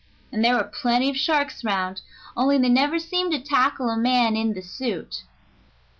And 0.31 0.43
there 0.43 0.55
were 0.55 0.63
plenty 0.63 1.11
of 1.11 1.15
sharks 1.15 1.63
'round, 1.63 2.01
only 2.35 2.57
they 2.57 2.69
never 2.69 2.97
seemed 2.97 3.33
to 3.33 3.39
tackle 3.39 3.87
a 3.91 3.95
man 3.97 4.35
in 4.35 4.53
the 4.53 4.61
suit." 4.63 5.21